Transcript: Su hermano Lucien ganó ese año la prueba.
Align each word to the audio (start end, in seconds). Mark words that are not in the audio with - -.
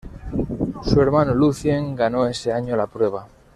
Su 0.81 0.99
hermano 0.99 1.35
Lucien 1.35 1.95
ganó 1.95 2.25
ese 2.25 2.51
año 2.51 2.75
la 2.75 2.87
prueba. 2.87 3.27